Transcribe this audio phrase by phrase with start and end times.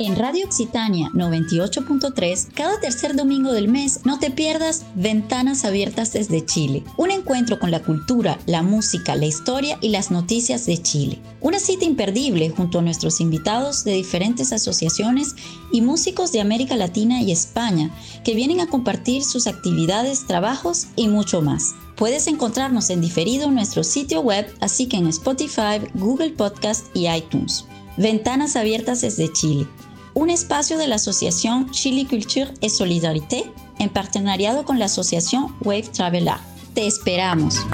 [0.00, 6.44] En Radio Occitania 98.3, cada tercer domingo del mes no te pierdas Ventanas Abiertas desde
[6.44, 11.20] Chile, un encuentro con la cultura, la música, la historia y las noticias de Chile.
[11.40, 15.36] Una cita imperdible junto a nuestros invitados de diferentes asociaciones
[15.70, 17.90] y músicos de América Latina y España
[18.24, 21.74] que vienen a compartir sus actividades, trabajos y mucho más.
[21.94, 27.08] Puedes encontrarnos en diferido en nuestro sitio web, así que en Spotify, Google Podcast y
[27.08, 27.64] iTunes.
[27.96, 29.68] Ventanas Abiertas desde Chile,
[30.14, 35.90] un espacio de la Asociación Chile Culture et Solidarité en partenariado con la Asociación Wave
[35.92, 36.34] Traveler.
[36.74, 37.64] Te esperamos.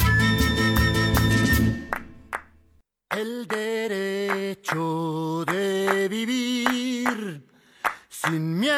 [3.16, 7.46] El derecho de vivir
[8.10, 8.74] sin miedo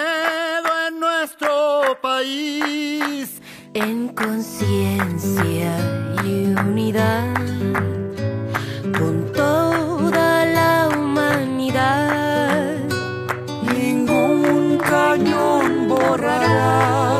[0.88, 3.40] en nuestro país,
[3.74, 5.76] en conciencia
[6.24, 7.34] y unidad
[8.96, 9.71] con toda
[16.12, 17.11] borrará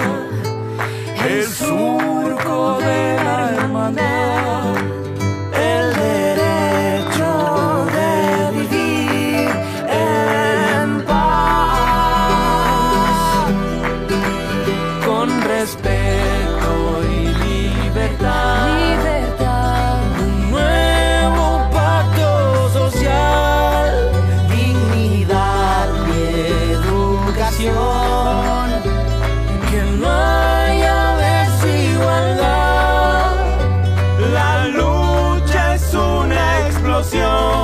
[37.02, 37.61] canción.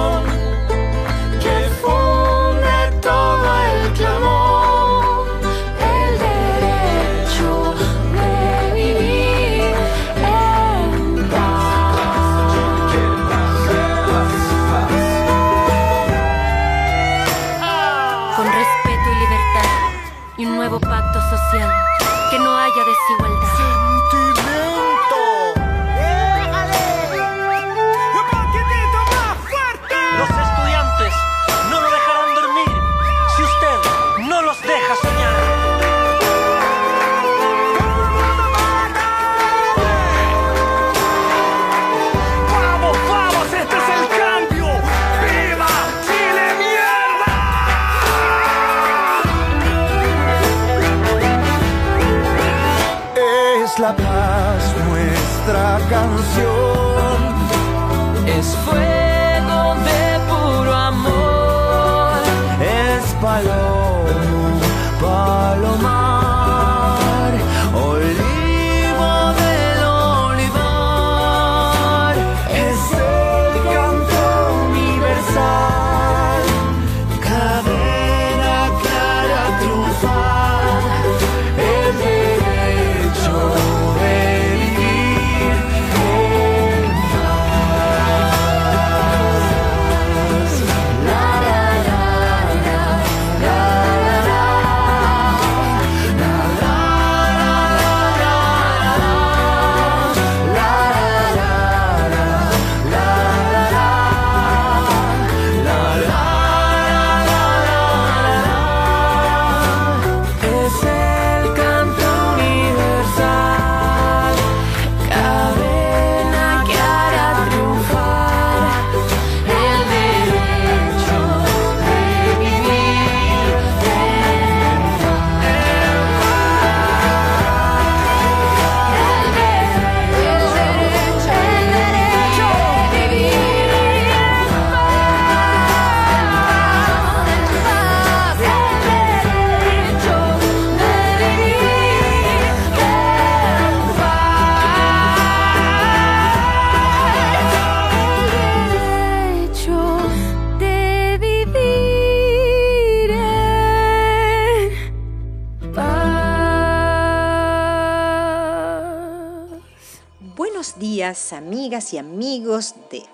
[161.92, 163.04] Y amigos de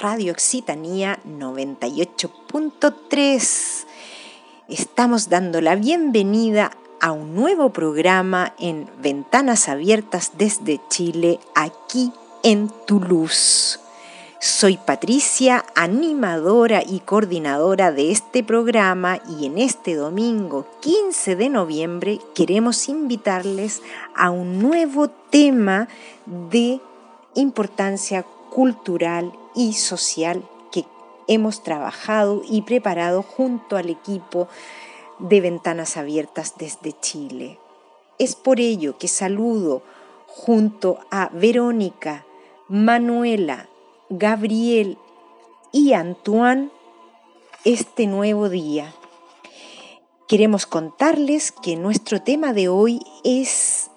[0.00, 3.84] Radio Occitanía 98.3.
[4.68, 6.70] Estamos dando la bienvenida
[7.00, 12.10] a un nuevo programa en Ventanas Abiertas desde Chile, aquí
[12.42, 13.78] en Toulouse.
[14.40, 22.18] Soy Patricia, animadora y coordinadora de este programa y en este domingo 15 de noviembre
[22.34, 23.82] queremos invitarles
[24.14, 25.88] a un nuevo tema
[26.26, 26.80] de
[27.34, 30.42] importancia cultural y social
[30.72, 30.84] que
[31.28, 34.48] hemos trabajado y preparado junto al equipo
[35.18, 37.58] de Ventanas Abiertas desde Chile.
[38.18, 39.82] Es por ello que saludo
[40.26, 42.24] junto a Verónica,
[42.68, 43.68] Manuela,
[44.08, 44.98] Gabriel
[45.72, 46.70] y Antoine
[47.64, 48.94] este nuevo día.
[50.28, 53.90] Queremos contarles que nuestro tema de hoy es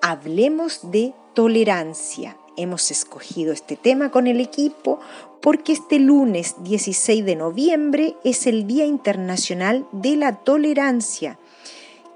[0.00, 2.36] Hablemos de tolerancia.
[2.56, 5.00] Hemos escogido este tema con el equipo
[5.40, 11.38] porque este lunes 16 de noviembre es el Día Internacional de la Tolerancia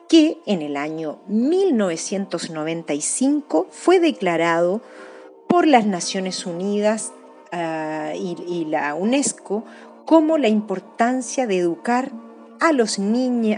[0.09, 4.81] que en el año 1995 fue declarado
[5.49, 7.13] por las Naciones Unidas
[7.53, 9.65] uh, y, la UNESCO
[10.05, 12.11] como la importancia de educar
[12.61, 12.99] a, los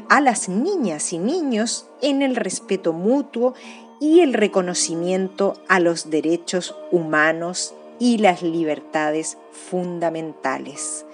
[0.08, 3.54] a las niñas y niños en el respeto mutuo
[4.00, 11.06] y el reconocimiento a los derechos humanos y las libertades fundamentales.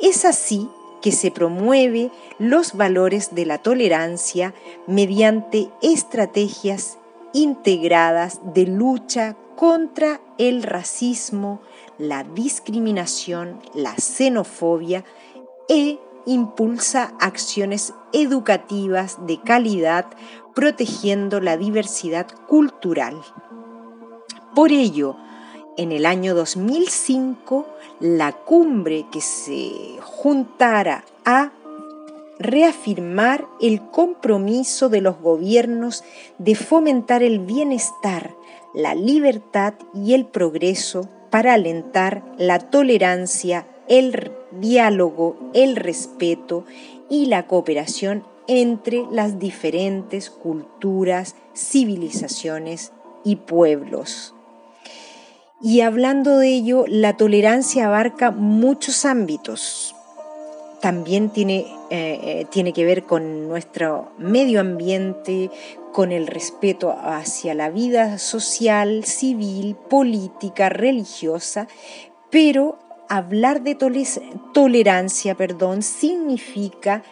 [0.00, 0.68] Es así
[1.00, 4.54] que se promueve los valores de la tolerancia
[4.86, 6.98] mediante estrategias
[7.32, 11.60] integradas de lucha contra el racismo,
[11.98, 15.04] la discriminación, la xenofobia
[15.68, 20.06] e impulsa acciones educativas de calidad
[20.54, 23.14] protegiendo la diversidad cultural.
[24.54, 25.16] Por ello,
[25.76, 27.66] en el año 2005,
[28.00, 29.70] la cumbre que se
[30.00, 31.52] juntara a
[32.38, 36.04] reafirmar el compromiso de los gobiernos
[36.38, 38.34] de fomentar el bienestar,
[38.74, 46.64] la libertad y el progreso para alentar la tolerancia, el diálogo, el respeto
[47.08, 52.92] y la cooperación entre las diferentes culturas, civilizaciones
[53.24, 54.34] y pueblos.
[55.60, 59.94] Y hablando de ello, la tolerancia abarca muchos ámbitos.
[60.80, 61.60] También tiene,
[61.90, 65.50] eh, eh, tiene que ver con nuestro medio ambiente,
[65.92, 71.68] con el respeto hacia la vida social, civil, política, religiosa,
[72.30, 73.76] pero hablar de
[74.52, 77.02] tolerancia, perdón, significa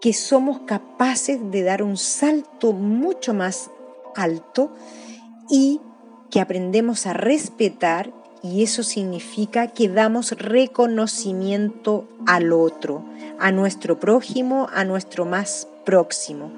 [0.00, 3.70] que somos capaces de dar un salto mucho más
[4.14, 4.70] alto
[5.48, 5.80] y
[6.30, 8.12] que aprendemos a respetar
[8.42, 13.02] y eso significa que damos reconocimiento al otro,
[13.38, 16.50] a nuestro prójimo, a nuestro más próximo.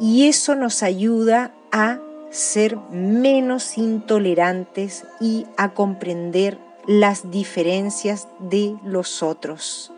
[0.00, 1.98] Y eso nos ayuda a
[2.30, 9.92] ser menos intolerantes y a comprender las diferencias de los otros.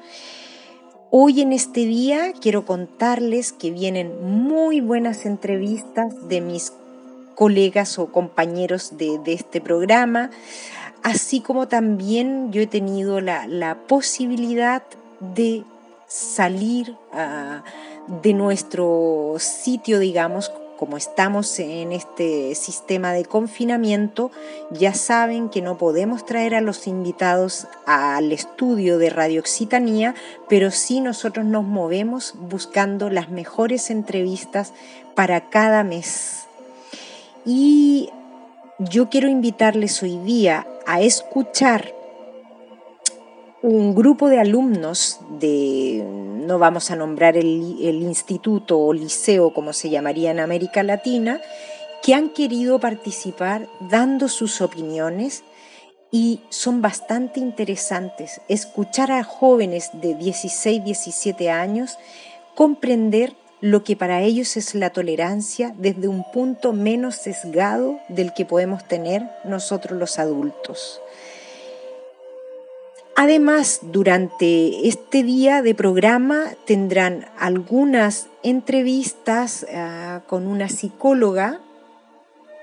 [1.11, 6.73] Hoy en este día quiero contarles que vienen muy buenas entrevistas de mis
[7.35, 10.31] colegas o compañeros de, este programa,
[11.03, 14.83] así como también yo he tenido la, la posibilidad
[15.21, 15.65] de
[16.09, 24.31] salir uh, de nuestro sitio, digamos, como estamos en este sistema de confinamiento,
[24.71, 30.15] ya saben que no podemos traer a los invitados al estudio de Radio Occitanía,
[30.49, 34.73] pero sí nosotros nos movemos buscando las mejores entrevistas
[35.17, 36.47] para cada mes.
[37.45, 38.11] Y
[38.79, 41.93] yo quiero invitarles hoy día a escuchar
[43.63, 46.05] un grupo de alumnos de,
[46.49, 51.43] no vamos a nombrar el, instituto o liceo como se llamaría en América Latina,
[52.03, 55.45] que han querido participar dando sus opiniones
[56.11, 58.41] y son bastante interesantes.
[58.49, 61.99] Escuchar a jóvenes de 16, 17 años
[62.55, 68.47] comprender lo que para ellos es la tolerancia desde un punto menos sesgado del que
[68.47, 71.03] podemos tener nosotros los adultos.
[73.21, 81.59] Además, durante este día de programa tendrán algunas entrevistas uh, con una psicóloga.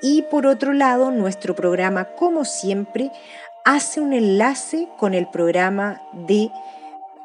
[0.02, 3.12] Y por otro lado, nuestro programa, como siempre,
[3.66, 6.50] hace un enlace con el programa de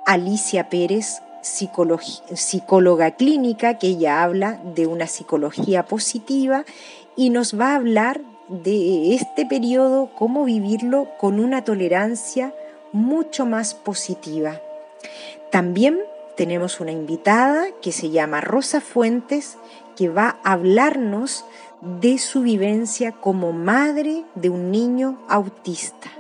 [0.07, 6.65] Alicia Pérez, psicóloga clínica, que ella habla de una psicología positiva
[7.15, 12.53] y nos va a hablar de este periodo, cómo vivirlo con una tolerancia
[12.93, 14.61] mucho más positiva.
[15.51, 16.01] También
[16.37, 19.59] tenemos una invitada que se llama Rosa Fuentes,
[19.97, 21.45] que va a hablarnos
[21.81, 26.11] de su vivencia como madre de un niño autista,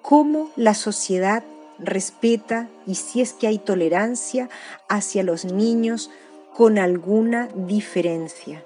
[0.00, 1.42] cómo la sociedad
[1.78, 4.48] respeta y si es que hay tolerancia
[4.88, 6.10] hacia los niños
[6.54, 8.64] con alguna diferencia.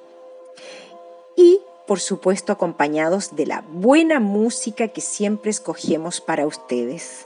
[1.37, 7.26] Y, por supuesto, acompañados de la buena música que siempre escogemos para ustedes.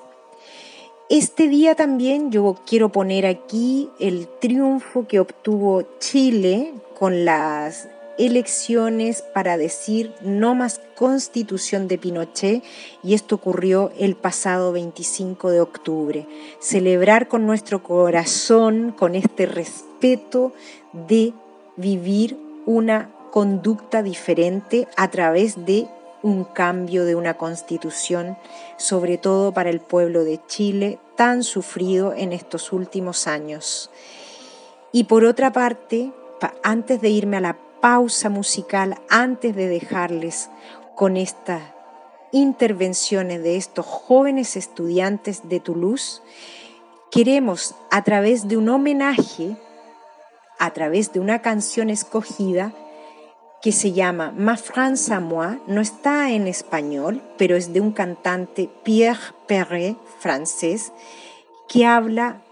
[1.10, 9.22] Este día también yo quiero poner aquí el triunfo que obtuvo Chile con las elecciones
[9.34, 12.62] para decir no más constitución de Pinochet
[13.02, 16.26] y esto ocurrió el pasado 25 de octubre.
[16.60, 20.52] Celebrar con nuestro corazón, con este respeto
[20.92, 21.32] de
[21.76, 22.36] vivir
[22.66, 25.88] una conducta diferente a través de
[26.22, 28.36] un cambio de una constitución,
[28.76, 33.90] sobre todo para el pueblo de Chile, tan sufrido en estos últimos años.
[34.92, 36.12] Y por otra parte,
[36.62, 40.50] antes de irme a la pausa musical, antes de dejarles
[40.94, 41.62] con estas
[42.32, 46.22] intervenciones de estos jóvenes estudiantes de Toulouse,
[47.10, 49.56] queremos a través de un homenaje,
[50.58, 52.72] a través de una canción escogida,
[53.62, 57.92] que se llama Ma France à moi, no está en español, pero es de un
[57.92, 60.92] cantante Pierre Perret, francés,
[61.68, 62.42] que habla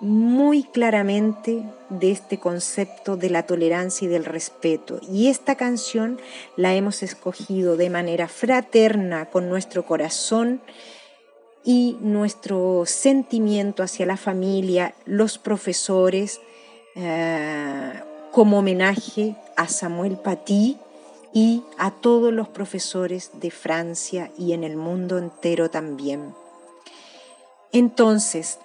[0.00, 5.00] muy claramente de este concepto de la tolerancia y del respeto.
[5.08, 6.20] Y esta canción
[6.56, 10.60] la hemos escogido de manera fraterna con nuestro corazón
[11.64, 16.40] y nuestro sentimiento hacia la familia, los profesores,
[16.96, 17.94] eh,
[18.34, 20.76] como homenaje a Samuel Paty
[21.32, 26.34] y a todos los profesores de Francia y en el mundo entero también.
[27.70, 28.58] Entonces,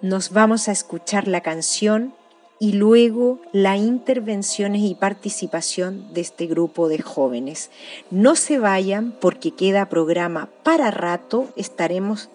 [0.00, 2.14] nos vamos a escuchar la canción
[2.58, 7.70] y luego la intervenciones y participación de este grupo de jóvenes.
[8.10, 12.30] No se vayan porque queda programa para rato, estaremos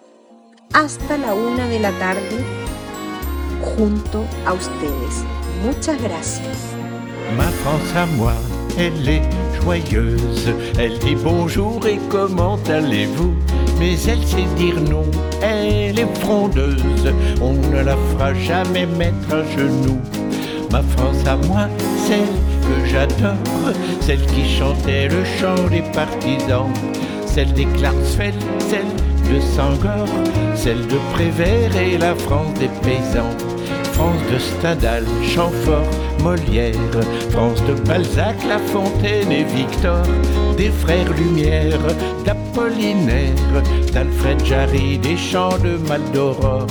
[0.72, 2.44] hasta la una de la tarde
[3.76, 5.39] junto a ustedes.
[7.36, 8.32] Ma France à moi,
[8.78, 9.22] elle est
[9.60, 10.50] joyeuse.
[10.78, 13.34] Elle dit bonjour et comment allez-vous?
[13.78, 15.04] Mais elle sait dire non,
[15.42, 17.12] elle est frondeuse.
[17.42, 20.00] On ne la fera jamais mettre à genoux.
[20.72, 21.68] Ma France à moi,
[22.06, 22.20] celle
[22.62, 26.72] que j'adore, celle qui chantait le chant des partisans,
[27.26, 28.34] celle des Klarsfeld,
[28.70, 28.86] celle
[29.30, 30.08] de Sangor,
[30.54, 33.49] celle de Prévert et la France des paysans.
[34.00, 35.90] France de Stendhal, Chamfort,
[36.22, 36.72] Molière,
[37.32, 40.06] France de Balzac, La Fontaine et Victor,
[40.56, 41.78] des frères Lumière,
[42.24, 43.34] d'Apollinaire,
[43.92, 46.66] d'Alfred Jarry, des chants de Maldoror.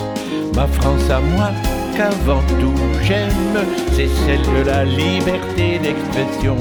[0.55, 1.51] Ma France à moi,
[1.95, 6.57] qu'avant tout j'aime, c'est celle de la liberté d'expression.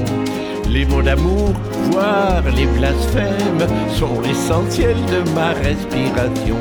[0.69, 1.49] Les mots d'amour,
[1.89, 6.57] voire les blasphèmes, sont l'essentiel de ma respiration.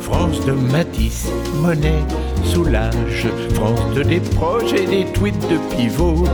[0.00, 1.28] France de Matisse,
[1.60, 2.02] Monet,
[2.44, 6.24] Soulage, France de des projets, des tweets de pivot,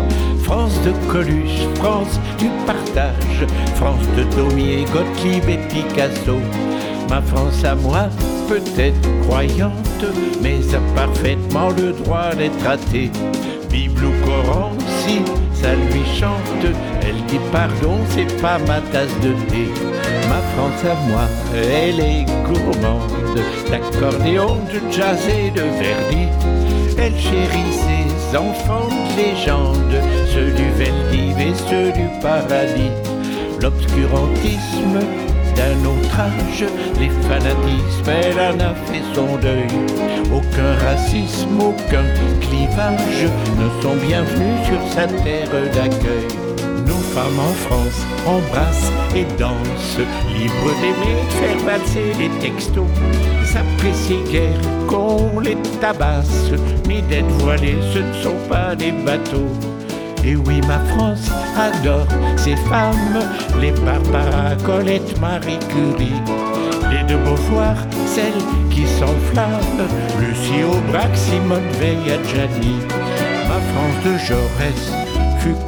[0.42, 6.38] France de Coluche, France du partage, France de Daumier, Gottlieb et Picasso.
[7.08, 8.08] Ma France à moi,
[8.48, 10.04] peut-être croyante,
[10.42, 13.10] mais a parfaitement le droit d'être athée.
[13.70, 15.20] Bible ou Coran, si
[15.54, 16.74] ça lui chante,
[17.08, 19.68] elle dit pardon, c'est pas ma tasse de thé.
[20.28, 23.10] Ma France à moi, elle est gourmande
[23.70, 26.28] d'accordéon, de jazz et de verdi.
[26.98, 29.94] Elle chérit ses enfants de légende,
[30.32, 32.92] ceux du Veldiv et ceux du paradis.
[33.60, 35.00] L'obscurantisme
[35.56, 36.64] d'un autre âge,
[37.00, 39.66] les fanatismes, elle en a fait son deuil.
[40.32, 42.04] Aucun racisme, aucun
[42.40, 43.26] clivage
[43.58, 46.57] ne sont bienvenus sur sa terre d'accueil.
[46.88, 49.98] Nos femmes en France embrassent et dansent,
[50.34, 52.86] libres d'aimer, de faire valser les textos.
[53.44, 56.50] S'apprécient guère qu'on les tabasse,
[56.88, 59.52] ni d'être voilés, ce ne sont pas des bateaux.
[60.24, 63.20] Et oui, ma France adore ces femmes,
[63.60, 66.22] les Barbara, Colette, Marie Curie,
[66.90, 67.76] les de Beauvoir,
[68.06, 69.88] celles qui s'enflamment,
[70.20, 72.76] Lucie Aubrac, Simone Veil, Adjani.
[73.48, 75.07] Ma France de Jaurès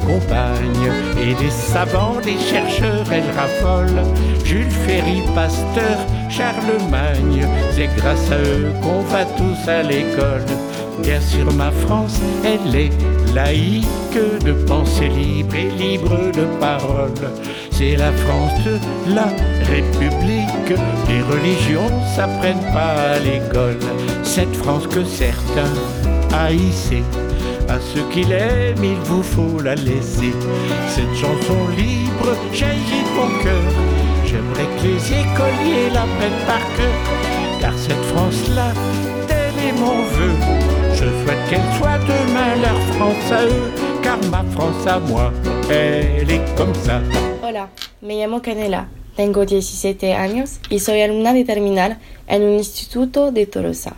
[0.05, 4.01] compagne, et des savants, des chercheurs, elle raffole.
[4.43, 5.97] Jules Ferry, Pasteur,
[6.29, 10.45] Charlemagne, c'est grâce à eux qu'on va tous à l'école.
[11.01, 12.91] Bien sûr, ma France, elle est
[13.33, 13.87] laïque
[14.45, 17.11] de pensée libre et libre de parole.
[17.71, 18.77] C'est la France de
[19.15, 19.27] la
[19.67, 20.79] République.
[21.07, 23.79] Les religions s'apprennent pas à l'école.
[24.23, 25.73] Cette France que certains
[26.33, 27.03] haïssaient.
[27.71, 30.33] À ceux qui l'aiment, il vous faut la laisser.
[30.89, 33.63] Cette chanson libre jaillit mon cœur.
[34.25, 36.97] J'aimerais que les écoliers l'appellent par cœur.
[37.61, 38.73] Car cette France-là,
[39.25, 40.33] tel est mon vœu.
[40.95, 43.71] Je souhaite qu'elle soit demain leur France à eux,
[44.03, 45.31] car ma France à moi,
[45.69, 46.99] elle est comme ça.
[47.41, 47.69] Hola,
[48.03, 48.87] me llamo Canela.
[49.15, 51.97] tengo 17 años y soy alumna de terminar
[52.27, 53.93] en un instituto de Tolosa.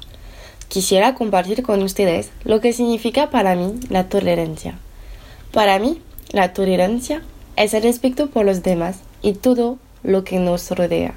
[0.74, 4.80] Quisiera compartir con ustedes lo que significa para mí la tolerancia.
[5.52, 6.02] Para mí,
[6.32, 7.22] la tolerancia
[7.56, 11.14] es el respeto por los demás y todo lo que nos rodea.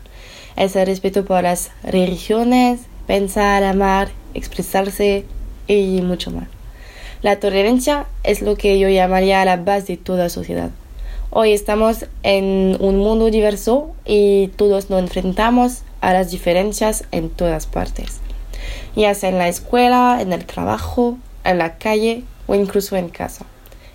[0.57, 5.25] Es el respeto por las religiones, pensar, amar, expresarse
[5.67, 6.49] y mucho más.
[7.23, 10.69] La tolerancia es lo que yo llamaría la base de toda sociedad.
[11.31, 17.65] Hoy estamos en un mundo diverso y todos nos enfrentamos a las diferencias en todas
[17.65, 18.21] partes,
[18.95, 23.45] ya sea en la escuela, en el trabajo, en la calle o incluso en casa.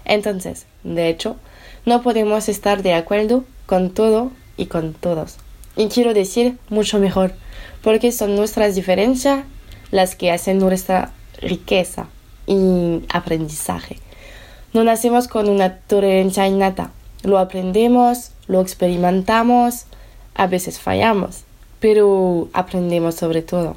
[0.06, 1.36] Entonces, de hecho,
[1.86, 5.38] no podemos estar de acuerdo con todo y con todos.
[5.76, 7.34] Y quiero decir mucho mejor,
[7.82, 9.46] porque son nuestras diferencias
[9.92, 11.12] las que hacen nuestra
[11.42, 12.08] riqueza
[12.48, 13.98] y aprendizaje.
[14.74, 16.92] No nacemos con una tolerancia innata,
[17.24, 19.86] lo aprendemos, lo experimentamos,
[20.36, 21.44] a veces fallamos,
[21.80, 23.76] pero aprendemos sobre todo.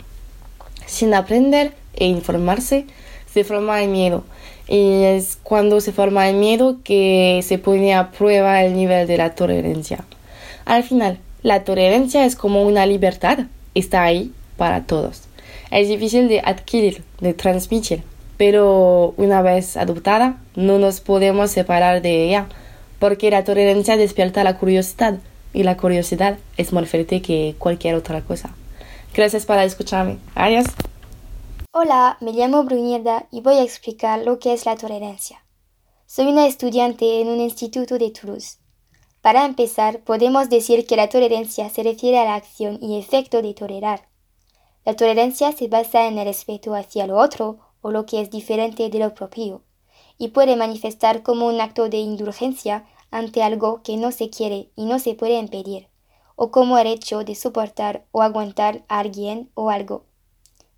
[0.86, 2.86] Sin aprender e informarse,
[3.32, 4.24] se forma el miedo.
[4.68, 9.18] Y es cuando se forma el miedo que se pone a prueba el nivel de
[9.18, 10.04] la tolerancia.
[10.64, 13.40] Al final, la tolerancia es como una libertad,
[13.74, 15.22] está ahí para todos.
[15.70, 18.02] Es difícil de adquirir, de transmitir,
[18.36, 22.46] pero una vez adoptada, no nos podemos separar de ella
[22.98, 25.18] porque la tolerancia despierta la curiosidad
[25.52, 28.54] y la curiosidad es más fuerte que cualquier otra cosa.
[29.14, 30.18] Gracias por escucharme.
[30.34, 30.66] Adiós.
[31.72, 35.44] Hola, me llamo Brunilda y voy a explicar lo que es la tolerancia.
[36.06, 38.58] Soy una estudiante en un instituto de Toulouse.
[39.20, 43.54] Para empezar, podemos decir que la tolerancia se refiere a la acción y efecto de
[43.54, 44.08] tolerar.
[44.84, 48.90] La tolerancia se basa en el respeto hacia lo otro o lo que es diferente
[48.90, 49.62] de lo propio,
[50.18, 54.86] y puede manifestar como un acto de indulgencia ante algo que no se quiere y
[54.86, 55.88] no se puede impedir,
[56.36, 60.04] o como el hecho de soportar o aguantar a alguien o algo.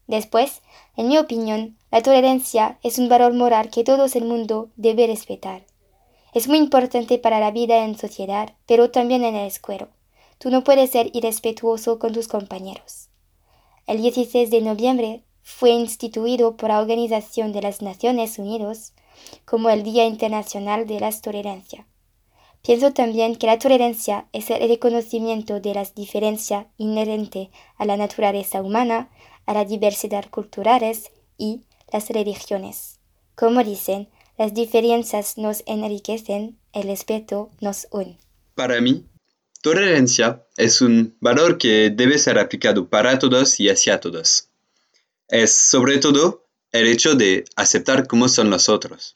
[0.07, 0.63] Después,
[0.97, 5.67] en mi opinión, la tolerancia es un valor moral que todo el mundo debe respetar.
[6.33, 9.89] Es muy importante para la vida en sociedad, pero también en el escuela.
[10.39, 13.09] Tú no puedes ser irrespetuoso con tus compañeros.
[13.87, 18.93] El 16 de noviembre fue instituido por la Organización de las Naciones Unidas
[19.45, 21.87] como el Día Internacional de la Tolerancia.
[22.67, 28.61] Pienso también que la tolerancia es el reconocimiento de las diferencias inherentes a la naturaleza
[28.61, 29.09] humana,
[29.47, 31.61] a la diversidad culturales y
[31.93, 32.99] las religiones.
[33.37, 38.19] Como dicen, las diferencias nos enriquecen, el respeto nos une.
[38.57, 39.07] Para mí,
[39.63, 44.49] tolerancia es un valor que debe ser aplicado para todos y hacia todos.
[45.29, 49.15] Es sobre todo el hecho de aceptar cómo son los otros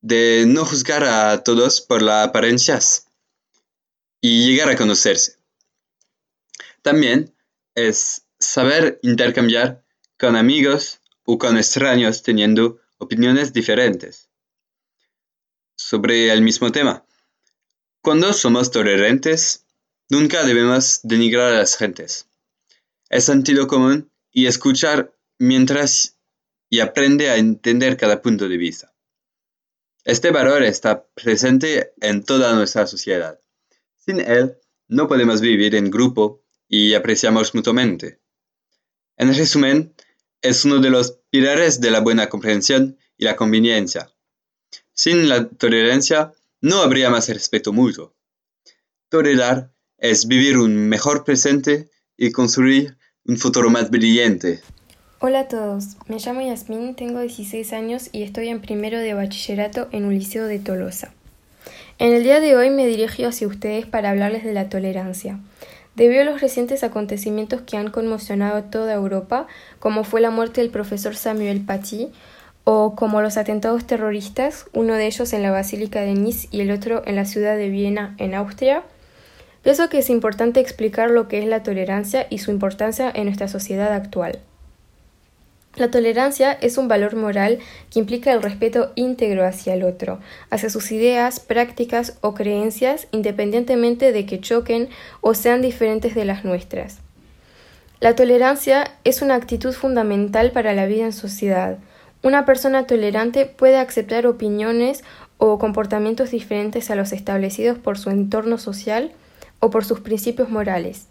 [0.00, 3.06] de no juzgar a todos por las apariencias
[4.20, 5.36] y llegar a conocerse.
[6.82, 7.34] También
[7.74, 9.84] es saber intercambiar
[10.18, 14.28] con amigos o con extraños teniendo opiniones diferentes
[15.76, 17.04] sobre el mismo tema.
[18.00, 19.66] Cuando somos tolerantes,
[20.08, 22.26] nunca debemos denigrar a las gentes.
[23.08, 26.16] Es sentido común y escuchar mientras
[26.70, 28.95] y aprende a entender cada punto de vista.
[30.06, 33.40] Este valor está presente en toda nuestra sociedad.
[33.96, 38.20] Sin él, no podemos vivir en grupo y apreciamos mutuamente.
[39.16, 39.96] En resumen,
[40.42, 44.08] es uno de los pilares de la buena comprensión y la conveniencia.
[44.94, 48.14] Sin la tolerancia, no habría más respeto mutuo.
[49.08, 54.62] Tolerar es vivir un mejor presente y construir un futuro más brillante.
[55.18, 59.88] Hola a todos, me llamo Yasmin, tengo 16 años y estoy en primero de bachillerato
[59.90, 61.14] en un liceo de Tolosa.
[61.98, 65.40] En el día de hoy me dirijo hacia ustedes para hablarles de la tolerancia.
[65.94, 69.46] Debido a los recientes acontecimientos que han conmocionado toda Europa,
[69.78, 72.10] como fue la muerte del profesor Samuel Paty,
[72.64, 76.70] o como los atentados terroristas, uno de ellos en la Basílica de Nice y el
[76.70, 78.82] otro en la ciudad de Viena, en Austria,
[79.62, 83.48] pienso que es importante explicar lo que es la tolerancia y su importancia en nuestra
[83.48, 84.42] sociedad actual.
[85.76, 87.58] La tolerancia es un valor moral
[87.90, 94.10] que implica el respeto íntegro hacia el otro, hacia sus ideas, prácticas o creencias, independientemente
[94.10, 94.88] de que choquen
[95.20, 97.00] o sean diferentes de las nuestras.
[98.00, 101.78] La tolerancia es una actitud fundamental para la vida en sociedad.
[102.22, 105.04] Una persona tolerante puede aceptar opiniones
[105.36, 109.12] o comportamientos diferentes a los establecidos por su entorno social
[109.60, 111.08] o por sus principios morales.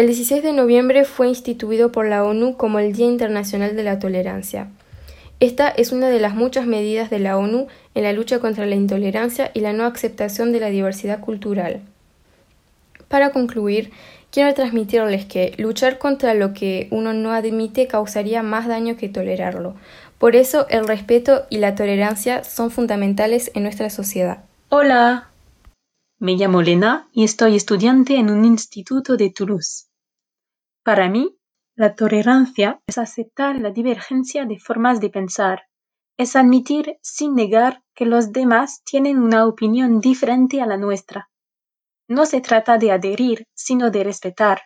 [0.00, 3.98] El 16 de noviembre fue instituido por la ONU como el Día Internacional de la
[3.98, 4.68] Tolerancia.
[5.40, 8.76] Esta es una de las muchas medidas de la ONU en la lucha contra la
[8.76, 11.82] intolerancia y la no aceptación de la diversidad cultural.
[13.08, 13.90] Para concluir,
[14.30, 19.74] quiero transmitirles que luchar contra lo que uno no admite causaría más daño que tolerarlo.
[20.16, 24.44] Por eso el respeto y la tolerancia son fundamentales en nuestra sociedad.
[24.70, 25.28] Hola,
[26.18, 29.89] me llamo Lena y estoy estudiante en un instituto de Toulouse.
[30.82, 31.36] Para mí,
[31.74, 35.66] la tolerancia es aceptar la divergencia de formas de pensar,
[36.16, 41.30] es admitir sin negar que los demás tienen una opinión diferente a la nuestra.
[42.08, 44.62] No se trata de adherir, sino de respetar.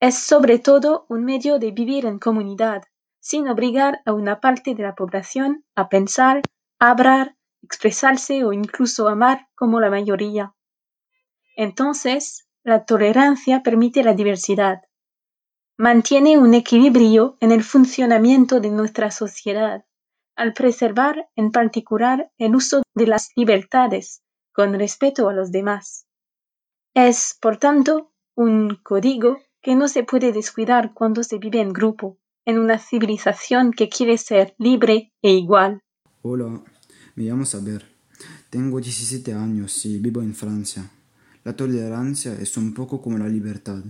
[0.00, 2.82] Es sobre todo un medio de vivir en comunidad,
[3.20, 6.42] sin obligar a una parte de la población a pensar,
[6.78, 10.54] hablar, expresarse o incluso amar como la mayoría.
[11.56, 14.82] Entonces, la tolerancia permite la diversidad.
[15.78, 19.84] Mantiene un equilibrio en el funcionamiento de nuestra sociedad,
[20.36, 24.22] al preservar en particular el uso de las libertades
[24.52, 26.06] con respeto a los demás.
[26.94, 32.18] Es, por tanto, un código que no se puede descuidar cuando se vive en grupo,
[32.44, 35.80] en una civilización que quiere ser libre e igual.
[36.22, 36.62] Hola,
[37.14, 37.90] me llamo Saber.
[38.50, 40.90] Tengo 17 años y vivo en Francia.
[41.44, 43.82] La tolerancia es un poco como la libertad.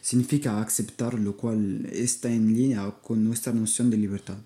[0.00, 4.38] Significa aceptar lo cual está en línea con nuestra noción de libertad.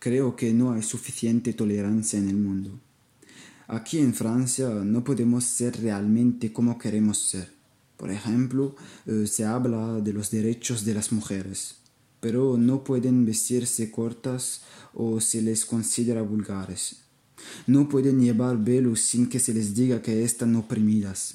[0.00, 2.80] Creo que no hay suficiente tolerancia en el mundo.
[3.68, 7.52] Aquí en Francia no podemos ser realmente como queremos ser.
[7.96, 8.74] Por ejemplo,
[9.06, 11.76] eh, se habla de los derechos de las mujeres,
[12.18, 14.62] pero no pueden vestirse cortas
[14.94, 17.02] o se les considera vulgares.
[17.66, 21.34] No pueden llevar velos sin que se les diga que están oprimidas.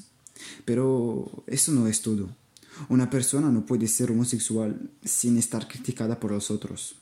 [0.66, 2.30] Pero eso no es todo.
[2.90, 6.96] Una persona no puede ser homosexual sin estar criticada por los otros.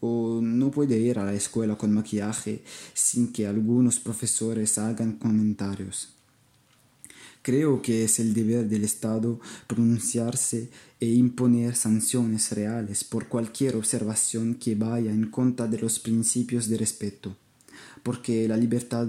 [0.00, 2.62] O no puede ir a la escuela con maquillaje
[2.92, 6.14] sin que algunos profesores hagan comentarios.
[7.44, 14.54] Creo que es el deber del Estado pronunciarse e imponer sanciones reales por cualquier observación
[14.54, 17.36] que vaya en contra de los principios de respeto,
[18.04, 19.08] porque la libertad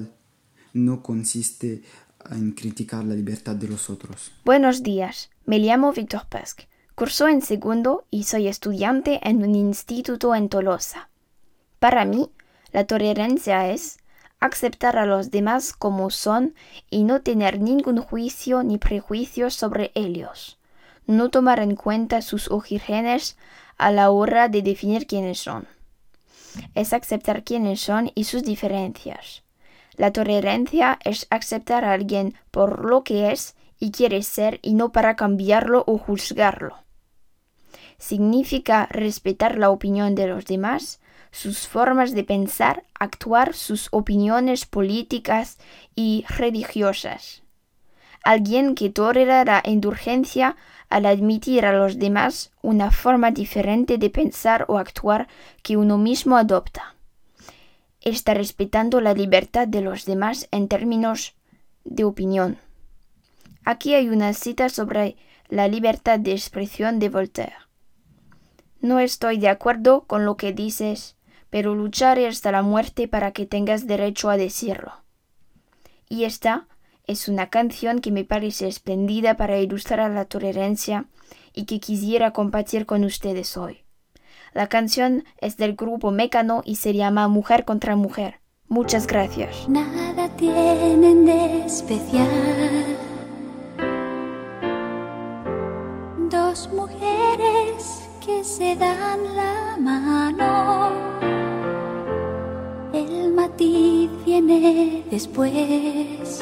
[0.73, 1.83] no consiste
[2.31, 4.31] en criticar la libertad de los otros.
[4.43, 6.67] Buenos días, me llamo Víctor Pesque.
[6.95, 11.09] Curso en segundo y soy estudiante en un instituto en Tolosa.
[11.77, 12.31] Para mí,
[12.71, 13.99] la tolerancia es
[14.39, 16.55] aceptar a los demás como son
[16.89, 20.57] y no tener ningún juicio ni prejuicio sobre ellos.
[21.05, 23.37] No tomar en cuenta sus orígenes
[23.77, 25.67] a la hora de definir quiénes son.
[26.73, 29.43] Es aceptar quiénes son y sus diferencias.
[29.97, 34.91] La tolerancia es aceptar a alguien por lo que es y quiere ser y no
[34.91, 36.75] para cambiarlo o juzgarlo.
[37.97, 40.99] Significa respetar la opinión de los demás,
[41.31, 45.57] sus formas de pensar, actuar, sus opiniones políticas
[45.95, 47.43] y religiosas.
[48.23, 50.55] Alguien que tolera la indulgencia
[50.89, 55.27] al admitir a los demás una forma diferente de pensar o actuar
[55.63, 56.95] que uno mismo adopta.
[58.01, 61.35] Está respetando la libertad de los demás en términos
[61.83, 62.57] de opinión.
[63.63, 65.15] Aquí hay una cita sobre
[65.49, 67.55] la libertad de expresión de Voltaire.
[68.79, 71.15] No estoy de acuerdo con lo que dices,
[71.49, 74.93] pero lucharé hasta la muerte para que tengas derecho a decirlo.
[76.09, 76.67] Y esta
[77.07, 81.05] es una canción que me parece esplendida para ilustrar la tolerancia
[81.53, 83.85] y que quisiera compartir con ustedes hoy.
[84.53, 88.39] La canción es del grupo Mecano y se llama Mujer contra Mujer.
[88.67, 89.67] Muchas gracias.
[89.69, 92.97] Nada tienen de especial
[96.29, 100.91] dos mujeres que se dan la mano.
[102.93, 106.41] El matiz viene después.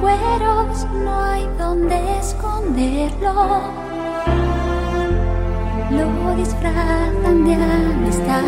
[0.00, 3.60] Cueros no hay donde esconderlo,
[5.90, 8.42] lo disfrazan de amistad.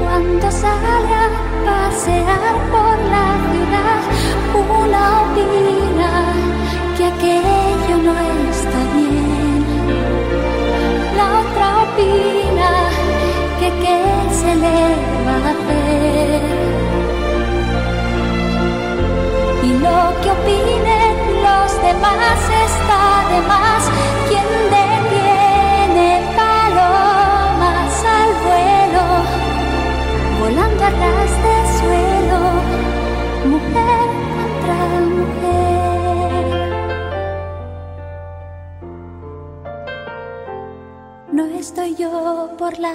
[0.00, 1.28] Cuando sale a
[1.66, 4.00] pasear por la ciudad,
[4.84, 6.10] una opina
[6.96, 8.14] que aquello no
[8.50, 9.64] está bien.
[11.16, 12.70] La otra opina
[13.58, 13.98] que qué
[14.40, 14.91] se le
[21.92, 23.82] de más, está de más.
[24.28, 29.04] ¿Quién detiene palomas al vuelo?
[30.40, 32.40] Volando a ras de suelo,
[33.52, 34.78] mujer contra
[35.18, 36.46] mujer.
[41.32, 42.12] No estoy yo
[42.58, 42.92] por la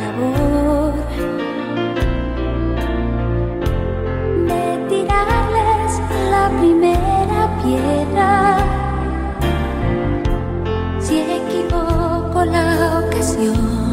[0.00, 0.94] labor
[4.48, 5.92] de tirarles
[6.30, 7.09] la primera.
[10.98, 13.90] Si equivoco la ocasión.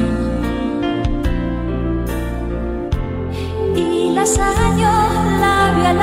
[3.76, 5.94] Y las años labio a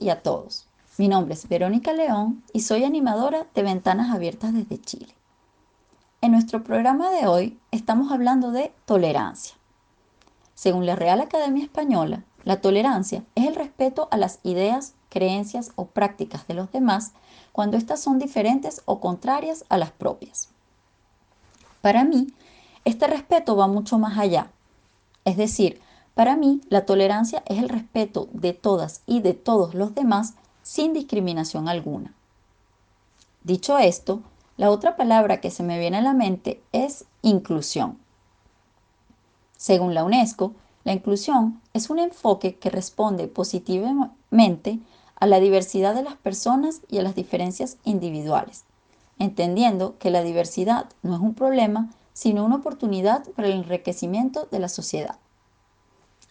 [0.00, 0.66] y a todos.
[0.96, 5.14] Mi nombre es Verónica León y soy animadora de Ventanas Abiertas desde Chile.
[6.20, 9.56] En nuestro programa de hoy estamos hablando de tolerancia.
[10.54, 15.86] Según la Real Academia Española, la tolerancia es el respeto a las ideas, creencias o
[15.86, 17.12] prácticas de los demás
[17.52, 20.48] cuando éstas son diferentes o contrarias a las propias.
[21.80, 22.28] Para mí,
[22.84, 24.50] este respeto va mucho más allá.
[25.24, 25.80] Es decir,
[26.14, 30.92] para mí la tolerancia es el respeto de todas y de todos los demás sin
[30.92, 32.14] discriminación alguna.
[33.42, 34.22] Dicho esto,
[34.56, 37.98] la otra palabra que se me viene a la mente es inclusión.
[39.56, 40.52] Según la UNESCO,
[40.84, 44.78] la inclusión es un enfoque que responde positivamente
[45.16, 48.64] a la diversidad de las personas y a las diferencias individuales,
[49.18, 54.58] entendiendo que la diversidad no es un problema, sino una oportunidad para el enriquecimiento de
[54.60, 55.16] la sociedad.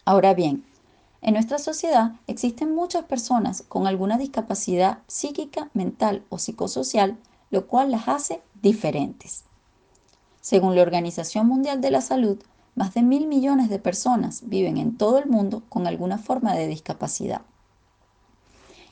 [0.04, 0.64] Ahora bien,
[1.22, 7.16] en nuestra sociedad existen muchas personas con alguna discapacidad psíquica, mental o psicosocial,
[7.50, 9.44] lo cual las hace diferentes.
[10.42, 12.38] Según la Organización Mundial de la Salud,
[12.74, 16.66] más de mil millones de personas viven en todo el mundo con alguna forma de
[16.66, 17.40] discapacidad.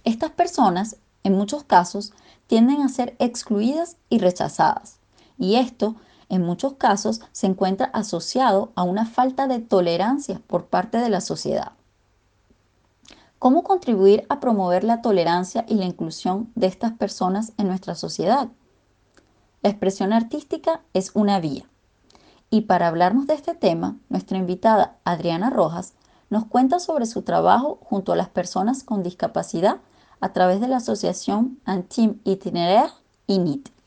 [0.05, 2.14] Estas personas, en muchos casos,
[2.46, 5.01] tienden a ser excluidas y rechazadas,
[5.38, 5.96] y esto
[6.33, 11.21] en muchos casos se encuentra asociado a una falta de tolerancia por parte de la
[11.21, 11.73] sociedad.
[13.38, 18.49] ¿Cómo contribuir a promover la tolerancia y la inclusión de estas personas en nuestra sociedad?
[19.61, 21.68] La expresión artística es una vía.
[22.49, 25.92] Y para hablarnos de este tema, nuestra invitada Adriana Rojas
[26.31, 29.81] nos cuenta sobre su trabajo junto a las personas con discapacidad
[30.21, 32.95] a través de la asociación Antim Itinéraire
[33.27, 33.82] INIT.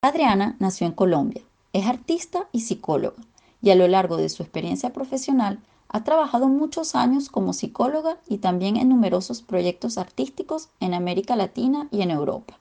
[0.00, 3.20] Adriana nació en Colombia, es artista y psicóloga,
[3.60, 5.58] y a lo largo de su experiencia profesional
[5.88, 11.88] ha trabajado muchos años como psicóloga y también en numerosos proyectos artísticos en América Latina
[11.90, 12.60] y en Europa.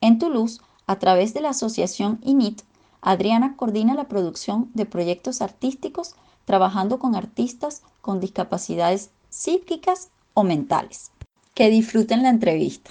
[0.00, 2.62] En Toulouse, a través de la asociación INIT,
[3.00, 11.12] Adriana coordina la producción de proyectos artísticos trabajando con artistas con discapacidades psíquicas o mentales.
[11.54, 12.90] Que disfruten la entrevista.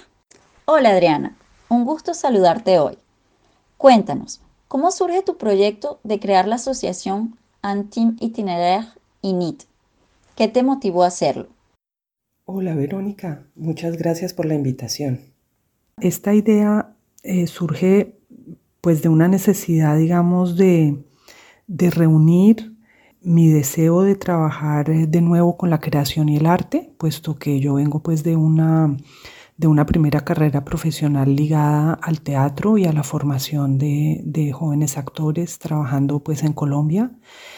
[0.64, 1.36] Hola Adriana,
[1.68, 2.96] un gusto saludarte hoy.
[3.78, 8.88] Cuéntanos, ¿cómo surge tu proyecto de crear la asociación Antim Itinéraire
[9.22, 9.62] INIT?
[10.34, 11.46] ¿Qué te motivó a hacerlo?
[12.44, 15.20] Hola Verónica, muchas gracias por la invitación.
[16.00, 18.16] Esta idea eh, surge
[18.80, 20.96] pues de una necesidad, digamos, de,
[21.68, 22.74] de reunir
[23.22, 27.60] mi deseo de trabajar eh, de nuevo con la creación y el arte, puesto que
[27.60, 28.96] yo vengo pues de una,
[29.58, 34.96] de una primera carrera profesional ligada al teatro y a la formación de, de, jóvenes
[34.96, 37.10] actores trabajando pues en Colombia.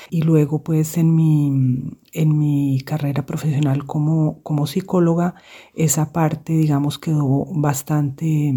[0.08, 5.34] Y luego pues en mi, en mi carrera profesional como, como psicóloga
[5.74, 8.52] esa parte digamos quedó bastante,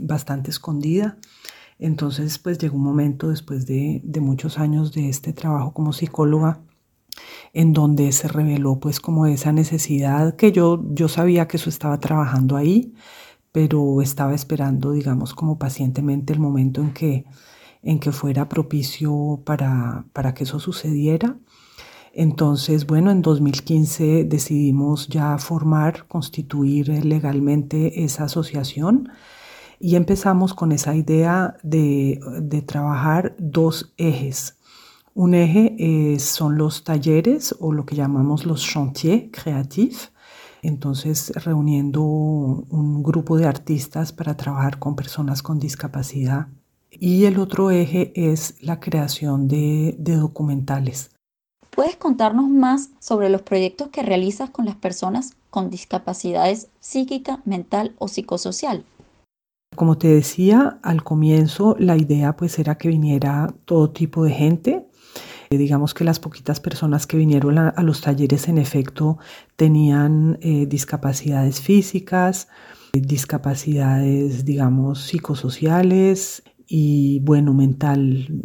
[0.00, 1.18] bastante escondida.
[1.78, 6.60] Entonces, pues llegó un momento después de, muchos años de este trabajo como psicóloga
[7.52, 11.98] en donde se reveló pues como esa necesidad que yo, yo sabía que eso estaba
[12.00, 12.94] trabajando ahí,
[13.52, 17.24] pero estaba esperando, digamos, como pacientemente el momento en que,
[17.82, 21.38] en que fuera propicio para, para que eso sucediera.
[22.12, 29.10] Entonces, bueno, en 2015 decidimos ya formar, constituir legalmente esa asociación
[29.80, 32.20] y empezamos con esa idea de,
[32.66, 34.57] trabajar dos ejes.
[35.18, 40.12] Un eje eh, son los talleres o lo que llamamos los chantiers créatifs.
[40.62, 46.46] Entonces, reuniendo un grupo de artistas para trabajar con personas con discapacidad.
[46.92, 51.10] Y el otro eje es la creación de, de documentales.
[51.70, 57.96] ¿Puedes contarnos más sobre los proyectos que realizas con las personas con discapacidades psíquica, mental
[57.98, 58.84] o psicosocial?
[59.74, 64.87] Como te decía al comienzo, la idea pues era que viniera todo tipo de gente.
[65.50, 69.18] Digamos que las poquitas personas que vinieron a, los talleres en efecto
[69.56, 72.48] tenían eh, discapacidades físicas,
[72.92, 78.44] discapacidades digamos psicosociales y bueno, mental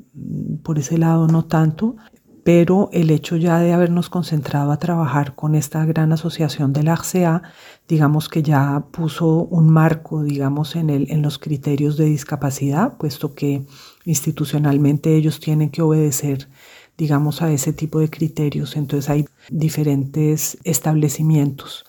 [0.63, 1.97] por ese lado no tanto,
[2.43, 6.93] pero el hecho ya de habernos concentrado a trabajar con esta gran asociación de la
[6.93, 7.41] ARCEA,
[7.87, 13.33] digamos que ya puso un marco, digamos, en, el, en los criterios de discapacidad, puesto
[13.33, 13.65] que
[14.03, 16.49] institucionalmente ellos tienen que obedecer,
[16.97, 18.75] digamos, a ese tipo de criterios.
[18.75, 21.85] Entonces hay diferentes establecimientos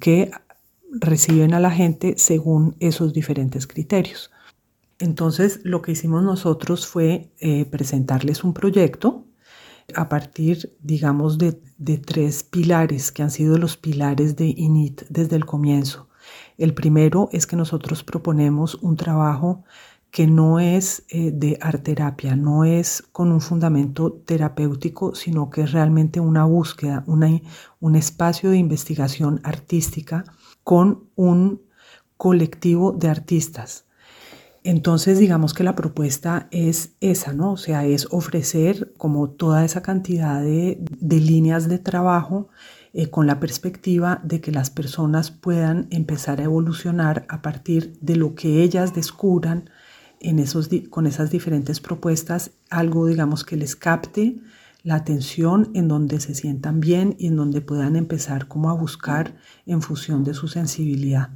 [0.00, 0.30] que
[0.90, 4.30] reciben a la gente según esos diferentes criterios.
[5.00, 9.24] Entonces lo que hicimos nosotros fue eh, presentarles un proyecto
[9.94, 11.52] a partir, digamos, de,
[11.98, 16.08] tres pilares que han sido los pilares de INIT desde el comienzo.
[16.56, 19.64] El primero es que nosotros proponemos un trabajo
[20.14, 25.72] que no es eh, de arterapia, no es con un fundamento terapéutico, sino que es
[25.72, 30.22] realmente una búsqueda, un espacio de investigación artística
[30.62, 31.62] con un
[32.16, 33.86] colectivo de artistas
[34.66, 37.52] entonces, digamos que la propuesta es esa, ¿no?
[37.52, 42.48] O sea, es ofrecer como toda esa cantidad de, líneas de trabajo
[42.94, 48.16] eh, con la perspectiva de que las personas puedan empezar a evolucionar a partir de
[48.16, 49.68] lo que ellas descubran
[50.90, 54.38] con esas diferentes propuestas, algo, digamos, que les capte
[54.82, 59.36] la atención, en donde se sientan bien y en donde puedan empezar como a buscar
[59.66, 61.30] en función de su sensibilidad.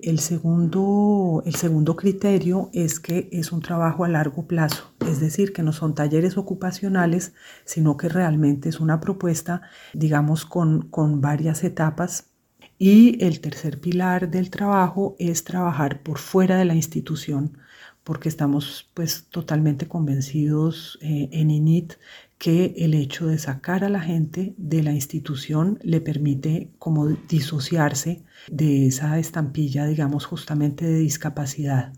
[0.00, 5.52] El segundo, el segundo criterio es que es un trabajo a largo plazo, es decir,
[5.52, 7.32] que no son talleres ocupacionales,
[7.64, 12.34] sino que realmente es una propuesta, digamos, con, con varias etapas
[12.78, 17.56] y el tercer pilar del trabajo es trabajar por fuera de la institución,
[18.04, 21.94] porque estamos pues totalmente convencidos eh, en INIT
[22.38, 28.22] que el hecho de sacar a la gente de la institución le permite como disociarse
[28.48, 31.94] de esa estampilla, digamos, justamente de discapacidad.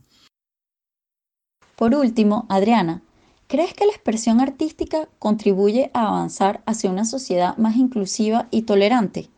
[1.75, 3.03] Por último, Adriana,
[3.49, 9.29] ¿crees que la expresión artística contribuye a avanzar hacia una sociedad más inclusiva y tolerante?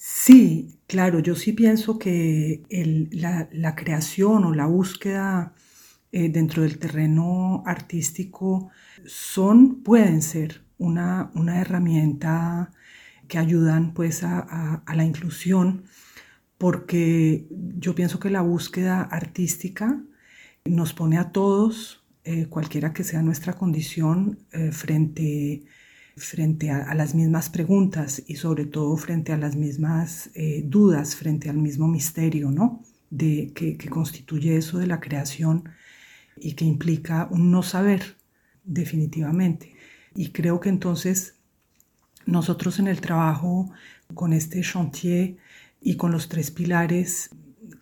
[0.00, 2.62] Sí, claro, yo sí pienso que
[3.10, 5.54] la, creación o la búsqueda
[6.12, 8.70] eh, dentro del terreno artístico
[9.04, 12.70] son, pueden ser una, herramienta
[13.26, 15.84] que ayudan pues a, la inclusión,
[16.58, 20.00] porque yo pienso que la búsqueda artística
[20.64, 25.64] nos pone a todos, eh, cualquiera que sea nuestra condición, eh, frente,
[26.18, 31.48] frente a, las mismas preguntas y sobre todo frente a las mismas eh, dudas, frente
[31.48, 32.82] al mismo misterio, ¿no?
[33.10, 35.70] De, que, constituye eso de la creación
[36.36, 38.16] y que implica un no saber,
[38.64, 39.74] definitivamente.
[40.14, 41.34] Y creo que entonces
[42.26, 43.70] nosotros en el trabajo
[44.14, 45.36] con este chantier
[45.80, 47.30] y con los tres pilares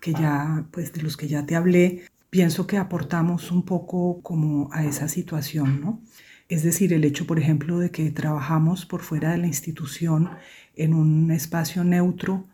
[0.00, 4.68] que ya, pues de los que ya te hablé, pienso que aportamos un poco como
[4.72, 6.00] a esa situación, ¿no?
[6.48, 10.30] Es decir, el hecho, por ejemplo, de que trabajamos por fuera de la institución
[10.76, 12.46] en un espacio neutro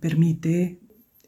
[0.00, 0.78] permite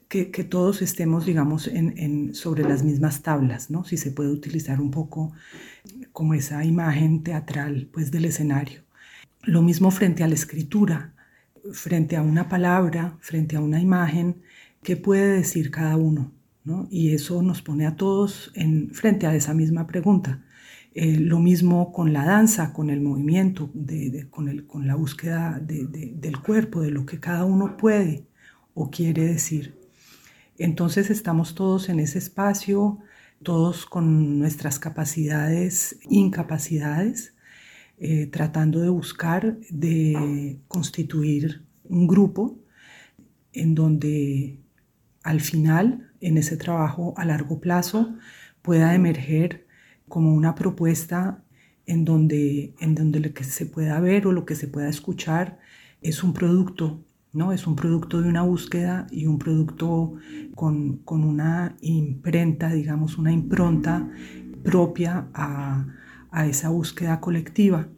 [0.08, 3.82] que, todos estemos, digamos, en, sobre las mismas tablas, ¿no?
[3.84, 5.32] Si se puede utilizar un poco
[6.12, 8.82] como esa imagen teatral, pues, del escenario.
[9.42, 11.14] Lo mismo frente a la escritura,
[11.72, 14.42] frente a una palabra, frente a una imagen,
[14.82, 16.30] ¿qué puede decir cada uno?
[16.90, 20.42] Y eso nos pone a todos en, frente a esa misma pregunta.
[20.94, 23.70] Eh, lo mismo con la danza, con el movimiento,
[24.30, 28.26] con, el, con, la búsqueda del cuerpo, de lo que cada uno puede
[28.74, 29.74] o quiere decir.
[30.58, 32.98] Entonces estamos todos en ese espacio,
[33.42, 37.34] todos con nuestras capacidades, incapacidades,
[37.98, 42.58] eh, tratando de buscar, de constituir un grupo
[43.54, 44.58] en donde
[45.22, 48.14] al final, en ese trabajo a largo plazo,
[48.60, 49.66] pueda emerger
[50.12, 51.42] como una propuesta
[51.86, 55.58] en donde, en donde lo que se pueda ver o lo que se pueda escuchar
[56.02, 57.02] es un producto,
[57.32, 57.50] ¿no?
[57.50, 60.12] Es un producto de una búsqueda y un producto
[60.54, 64.10] con, con una imprenta, digamos, una impronta
[64.62, 65.86] propia a,
[66.30, 67.88] a esa búsqueda colectiva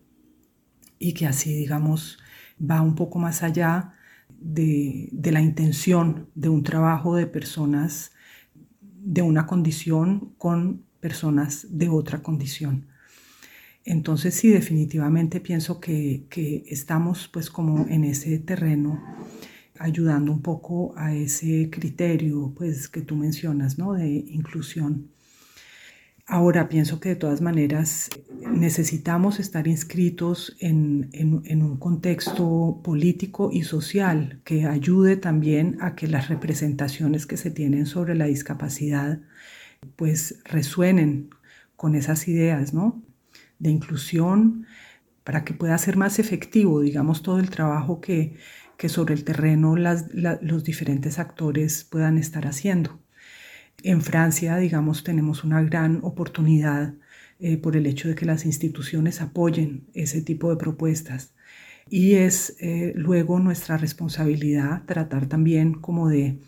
[1.00, 2.20] y que así, digamos,
[2.60, 3.94] va un poco más allá
[4.38, 8.12] de, de, la intención de un trabajo de personas
[8.80, 12.86] de una condición con personas de otra condición.
[13.84, 19.02] Entonces sí, definitivamente pienso que, que estamos pues como en ese terreno
[19.78, 23.92] ayudando un poco a ese criterio pues que tú mencionas, ¿no?
[23.92, 25.10] De inclusión.
[26.26, 28.08] Ahora pienso que de todas maneras
[28.50, 31.10] necesitamos estar inscritos en,
[31.62, 37.84] un contexto político y social que ayude también a que las representaciones que se tienen
[37.84, 39.20] sobre la discapacidad
[39.96, 41.30] pues resuenen
[41.76, 43.02] con esas ideas, ¿no?
[43.58, 44.66] De inclusión
[45.24, 48.36] para que pueda ser más efectivo, digamos, todo el trabajo que,
[48.86, 53.00] sobre el terreno los diferentes actores puedan estar haciendo.
[53.82, 56.92] En Francia, digamos, tenemos una gran oportunidad
[57.40, 61.34] eh, por el hecho de que las instituciones apoyen ese tipo de propuestas.
[61.88, 66.38] Y es eh, luego nuestra responsabilidad tratar también como de,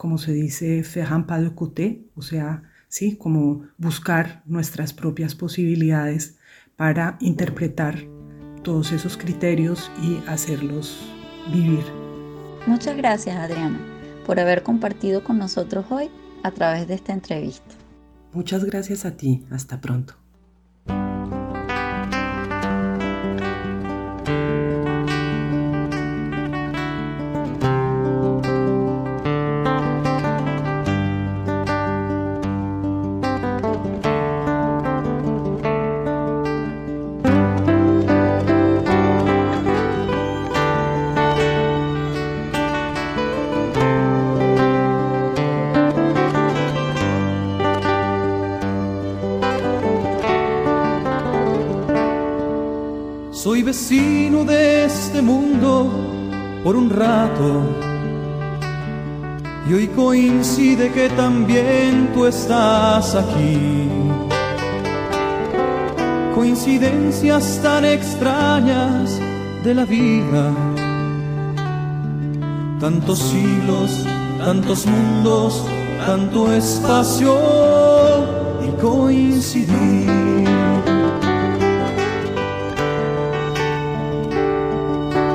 [0.00, 0.82] como se dice,
[1.14, 6.38] un pas de côté, o sea, sí, como buscar nuestras propias posibilidades
[6.74, 7.98] para interpretar
[8.62, 11.06] todos esos criterios y hacerlos
[11.52, 11.84] vivir.
[12.66, 13.78] Muchas gracias, Adriana,
[14.24, 16.08] por haber compartido con nosotros hoy
[16.44, 17.74] a través de esta entrevista.
[18.32, 19.44] Muchas gracias a ti.
[19.50, 20.19] Hasta pronto.
[56.62, 57.62] Por un rato.
[59.68, 63.88] Y hoy coincide que también tú estás aquí.
[66.34, 69.20] Coincidencias tan extrañas
[69.64, 70.52] de la vida.
[72.80, 74.06] Tantos siglos,
[74.38, 75.64] tantos mundos,
[76.06, 77.36] tanto espacio
[78.66, 80.08] y coincidir.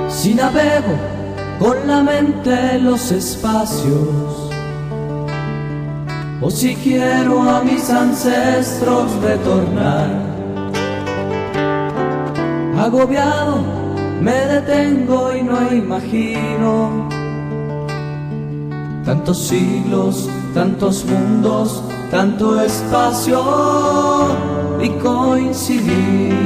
[0.09, 1.14] Si navego
[1.60, 4.51] con la mente los espacios,
[6.41, 10.10] o si quiero a mis ancestros retornar,
[12.78, 13.86] agobiado
[14.22, 17.08] me detengo y no imagino
[19.06, 23.41] tantos siglos, tantos mundos, tanto espacio
[24.82, 26.45] y coincidir.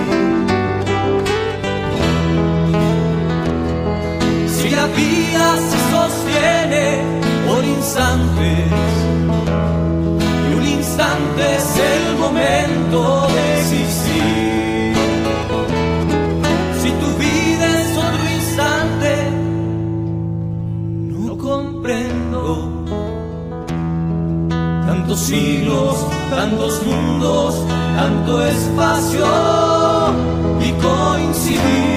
[5.11, 6.85] día se sostiene
[7.47, 8.71] por instantes
[10.47, 14.93] y un instante es el momento de existir.
[16.81, 19.11] Si tu vida es otro instante,
[21.25, 22.41] no comprendo
[24.87, 25.95] tantos siglos,
[26.29, 27.55] tantos mundos,
[27.97, 29.25] tanto espacio
[30.67, 31.90] y coincidir.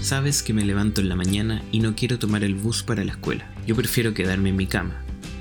[0.00, 3.12] Sabes que me levanto en la mañana y no quiero tomar el bus para la
[3.12, 3.46] escuela.
[3.66, 4.94] Yo prefiero quedarme en mi cama.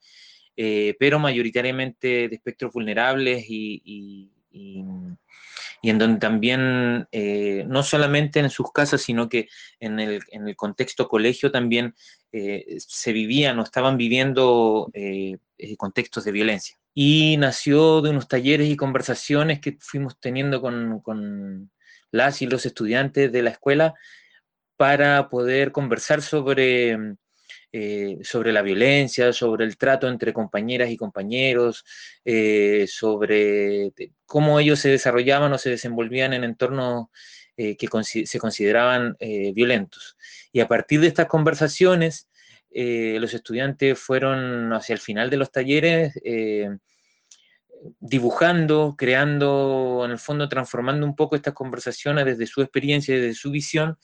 [0.57, 4.31] eh, pero mayoritariamente de espectros vulnerables y,
[5.83, 9.49] en donde también, eh, no solamente en sus casas, sino que
[9.79, 10.21] en el,
[10.57, 11.95] contexto colegio también
[12.33, 14.91] eh, se vivían o estaban viviendo
[15.79, 16.77] contextos de violencia.
[16.93, 21.71] Y nació de unos talleres y conversaciones que fuimos teniendo con, con
[22.11, 23.95] las y los estudiantes de la escuela
[24.77, 27.17] para poder conversar sobre
[27.73, 31.85] eh, sobre la violencia, sobre el trato entre compañeras y compañeros,
[32.25, 33.93] eh, sobre
[34.27, 37.07] cómo ellos se desarrollaban o se desenvolvían en entornos
[37.57, 37.89] eh, que
[38.27, 39.17] se consideraban
[39.55, 40.17] violentos.
[40.53, 42.29] Y a partir de estas conversaciones,
[42.73, 46.15] los estudiantes fueron hacia el final de los talleres
[47.99, 53.51] dibujando, creando, en el fondo transformando un poco estas conversaciones desde su experiencia, desde su
[53.51, 53.99] visión,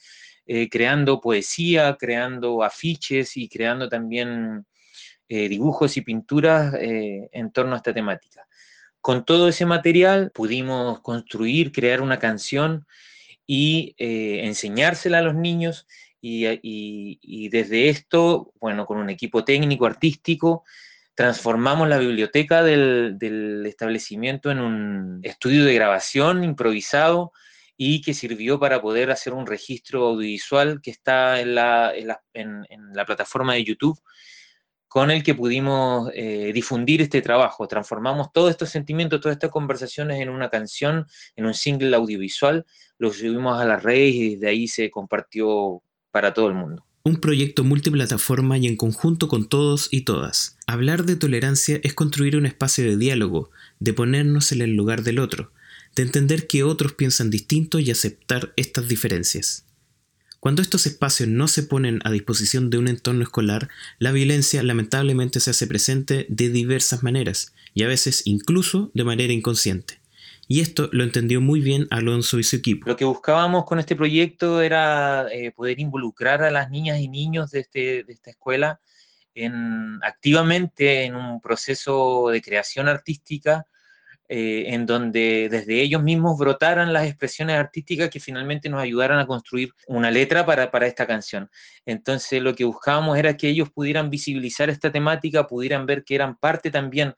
[0.49, 4.65] eh, creando poesía, creando afiches y creando también
[5.27, 8.47] eh, dibujos y pinturas eh, en torno a esta temática.
[9.01, 12.87] Con todo ese material pudimos construir, crear una canción
[13.45, 15.87] y enseñársela a los niños
[16.21, 20.63] y, desde esto, bueno, con un equipo técnico, artístico,
[21.15, 27.31] transformamos la biblioteca del, establecimiento en un estudio de grabación improvisado
[27.77, 31.93] y que sirvió para poder hacer un registro audiovisual que está en la,
[33.05, 34.01] plataforma de YouTube,
[34.87, 37.67] con el que pudimos eh, difundir este trabajo.
[37.67, 41.05] Transformamos todos estos sentimientos, todas estas conversaciones en una canción,
[41.35, 42.65] en un single audiovisual,
[42.97, 46.83] lo subimos a las redes y desde ahí se compartió para todo el mundo.
[47.03, 50.57] Un proyecto multiplataforma y en conjunto con todos y todas.
[50.67, 55.19] Hablar de tolerancia es construir un espacio de diálogo, de ponernos en el lugar del
[55.19, 55.51] otro,
[55.97, 59.65] de entender que otros piensan distinto y aceptar estas diferencias.
[60.39, 63.67] Cuando estos espacios no se ponen a disposición de un entorno escolar,
[63.97, 69.33] la violencia lamentablemente se hace presente de diversas maneras y a veces incluso de manera
[69.33, 69.99] inconsciente.
[70.47, 72.87] Y esto lo entendió muy bien Alonso y su equipo.
[72.87, 77.49] Lo que buscábamos con este proyecto era eh, poder involucrar a las niñas y niños
[77.49, 78.79] de, este, de esta escuela
[79.33, 83.65] en, activamente en un proceso de creación artística
[84.29, 89.25] eh, en donde desde ellos mismos brotaran las expresiones artísticas que finalmente nos ayudaran a
[89.25, 91.49] construir una letra para, para esta canción.
[91.85, 96.35] Entonces lo que buscábamos era que ellos pudieran visibilizar esta temática, pudieran ver que eran
[96.35, 97.15] parte también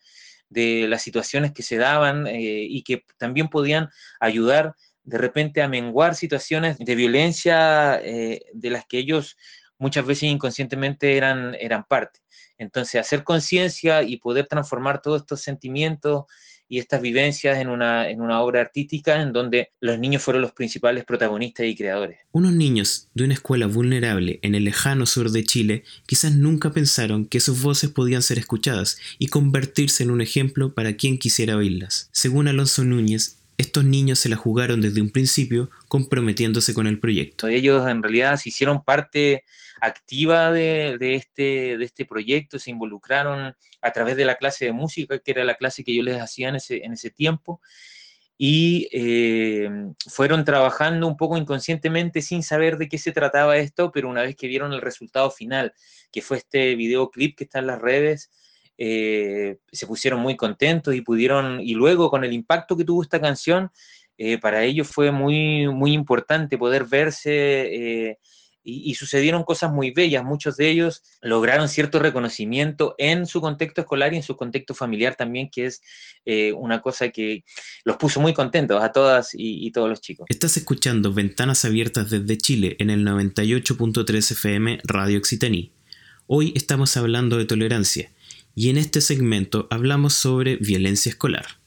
[0.49, 3.89] de las situaciones que se daban eh, y que también podían
[4.19, 9.35] ayudar de repente a menguar situaciones de violencia eh, de las que ellos
[9.79, 12.19] muchas veces inconscientemente eran, eran parte.
[12.57, 16.25] Entonces, hacer conciencia y poder transformar todos estos sentimientos
[16.69, 20.53] y estas vivencias en una, en una obra artística en donde los niños fueron los
[20.53, 22.19] principales protagonistas y creadores.
[22.31, 27.25] Unos niños de una escuela vulnerable en el lejano sur de Chile quizás nunca pensaron
[27.25, 32.09] que sus voces podían ser escuchadas y convertirse en un ejemplo para quien quisiera oírlas.
[32.11, 37.47] Según Alonso Núñez, estos niños se la jugaron desde un principio comprometiéndose con el proyecto.
[37.47, 39.43] Ellos en realidad se hicieron parte
[39.81, 45.19] activa de, este, de este proyecto, se involucraron a través de la clase de música,
[45.19, 47.61] que era la clase que yo les hacía en ese, en ese tiempo,
[48.41, 49.69] y eh,
[50.07, 54.37] fueron trabajando un poco inconscientemente sin saber de qué se trataba esto, pero una vez
[54.37, 55.73] que vieron el resultado final,
[56.09, 58.31] que fue este videoclip que está en las redes,
[58.77, 63.19] eh, se pusieron muy contentos y pudieron, y luego con el impacto que tuvo esta
[63.19, 63.71] canción,
[64.17, 68.17] eh, para ellos fue muy, muy importante poder verse
[68.63, 70.23] eh, y, sucedieron cosas muy bellas.
[70.23, 75.15] Muchos de ellos lograron cierto reconocimiento en su contexto escolar y en su contexto familiar
[75.15, 75.81] también, que es
[76.55, 77.43] una cosa que
[77.83, 80.27] los puso muy contentos a todas y, todos los chicos.
[80.29, 85.71] Estás escuchando Ventanas Abiertas desde Chile en el 98.3 FM Radio Occitaní.
[86.27, 88.11] Hoy estamos hablando de tolerancia
[88.53, 91.58] y en este segmento hablamos sobre violencia escolar.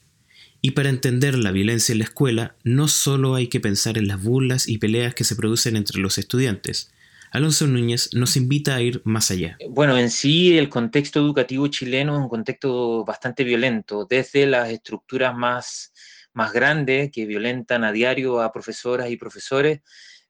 [0.65, 4.23] Y para entender la violencia en la escuela, no solo hay que pensar en las
[4.23, 6.89] burlas y peleas que se producen entre los estudiantes.
[7.31, 9.57] Alonso Núñez nos invita a ir más allá.
[9.69, 15.35] Bueno, en sí el contexto educativo chileno es un contexto bastante violento, desde las estructuras
[15.35, 15.91] más,
[16.31, 19.81] más grandes que violentan a diario a profesoras y profesores,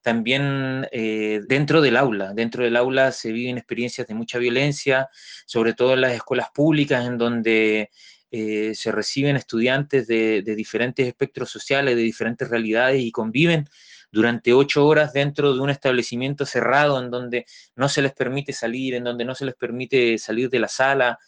[0.01, 2.33] también eh, dentro del aula.
[2.33, 5.09] Dentro del aula se viven experiencias de mucha violencia,
[5.45, 7.91] sobre todo en las escuelas públicas, en donde
[8.35, 13.69] eh, se reciben estudiantes de, diferentes espectros sociales, de diferentes realidades y conviven
[14.11, 18.95] durante ocho horas dentro de un establecimiento cerrado en donde no se les permite salir,
[18.95, 21.19] en donde no se les permite salir de la sala,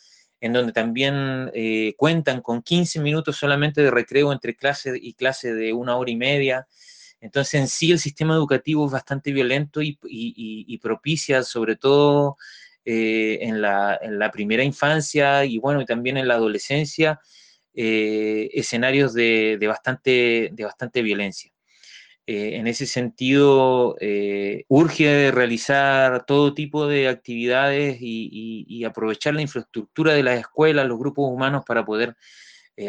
[0.41, 5.53] en donde también eh, cuentan con 15 minutos solamente de recreo entre clase y clase
[5.53, 6.65] de una hora y media.
[7.21, 12.37] Entonces, en sí, el sistema educativo es bastante violento y, propicia, sobre todo
[12.87, 17.19] eh, en, la, primera infancia y bueno, y también en la adolescencia,
[17.73, 21.51] eh, escenarios de, bastante, de bastante violencia.
[22.27, 23.95] Eh, en ese sentido,
[24.67, 31.31] urge realizar todo tipo de actividades y, aprovechar la infraestructura de las escuelas, los grupos
[31.31, 32.15] humanos para poder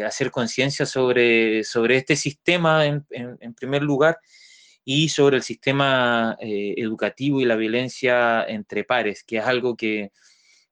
[0.05, 3.03] hacer conciencia sobre, sobre este sistema en,
[3.55, 4.19] primer lugar
[4.89, 10.13] y sobre el sistema eh, educativo y la violencia entre pares, que es algo que,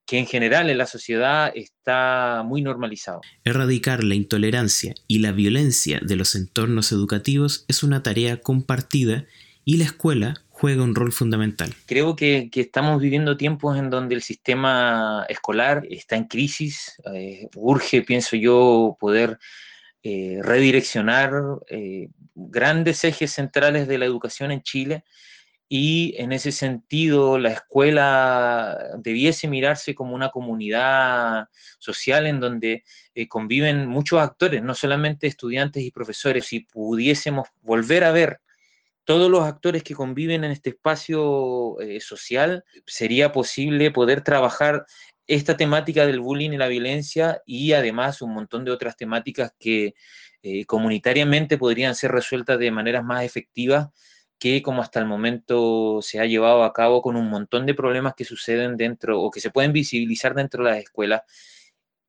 [0.05, 3.20] que en general en la sociedad está muy normalizado.
[3.43, 9.26] Erradicar la intolerancia y la violencia de los entornos educativos es una tarea compartida
[9.66, 11.74] y la escuela juega un rol fundamental.
[11.86, 16.95] Creo que, estamos viviendo tiempos en donde el sistema escolar está en crisis.
[17.13, 19.39] Eh, urge, pienso yo, poder
[20.03, 21.34] eh, redireccionar
[21.68, 25.04] eh, grandes ejes centrales de la educación en Chile
[25.68, 31.48] y en ese sentido la escuela debiese mirarse como una comunidad
[31.80, 32.84] social en donde
[33.30, 36.46] conviven muchos actores, no solamente estudiantes y profesores.
[36.46, 38.42] Si pudiésemos volver a ver
[39.06, 44.86] todos los actores que conviven en este espacio eh, social, sería posible poder trabajar
[45.28, 49.96] esta temática del bullying y la violencia y además un montón de otras temáticas que
[50.48, 53.89] eh, comunitariamente podrían ser resueltas de maneras más efectivas
[54.38, 58.14] que como hasta el momento se ha llevado a cabo con un montón de problemas
[58.14, 61.24] que suceden dentro o que se pueden visibilizar dentro de las escuelas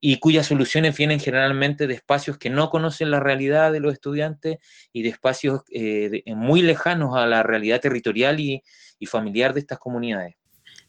[0.01, 4.59] y cuyas soluciones vienen generalmente de espacios que no conocen la realidad de los estudiantes
[4.93, 8.63] y de espacios eh, muy lejanos a la realidad territorial y,
[8.99, 10.37] y familiar de estas comunidades.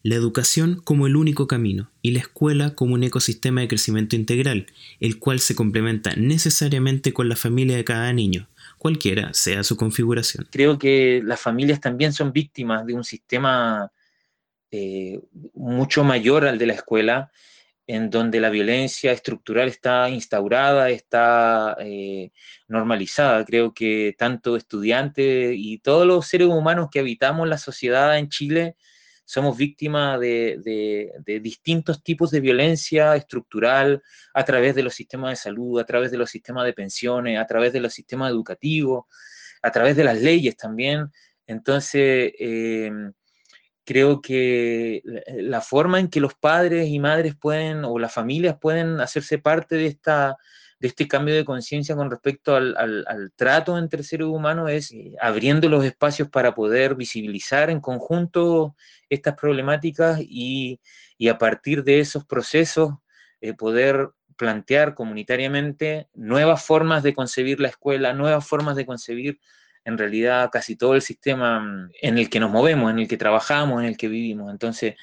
[0.04, 4.68] La educación como el único camino y la escuela como un ecosistema de crecimiento integral,
[5.00, 10.48] el cual se complementa necesariamente con la familia de cada niño, cualquiera sea su configuración.
[10.52, 13.92] Creo que las familias también son víctimas de un sistema
[14.72, 15.20] eh,
[15.54, 17.32] mucho mayor al de la escuela,
[17.88, 22.32] en donde la violencia estructural está instaurada, está eh,
[22.68, 23.46] normalizada.
[23.46, 28.76] Creo que tanto estudiantes y todos los seres humanos que habitamos la sociedad en Chile
[29.28, 31.12] somos víctimas de,
[31.42, 34.02] distintos tipos de violencia estructural
[34.34, 37.46] a través de los sistemas de salud, a través de los sistemas de pensiones, a
[37.46, 39.04] través de los sistemas educativos,
[39.62, 41.12] a través de las leyes también.
[41.46, 42.90] Entonces, eh,
[43.84, 49.02] creo que la forma en que los padres y madres pueden, o las familias pueden
[49.02, 50.38] hacerse parte de, esta,
[50.80, 55.70] de este cambio de conciencia con respecto al, trato entre seres humanos es eh, abriendo
[55.70, 58.76] los espacios para poder visibilizar en conjunto
[59.10, 60.80] estas problemáticas y,
[61.30, 62.94] a partir de esos procesos
[63.42, 69.40] eh, poder plantear comunitariamente nuevas formas de concebir la escuela, nuevas formas de concebir
[69.84, 73.18] en realidad casi todo el sistema mm, en el que nos movemos, en el que
[73.18, 74.52] trabajamos, en el que vivimos.
[74.52, 74.96] Entonces,